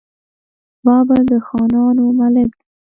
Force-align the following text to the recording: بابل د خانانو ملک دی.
بابل 0.85 1.21
د 1.29 1.31
خانانو 1.47 2.05
ملک 2.19 2.49
دی. 2.59 2.67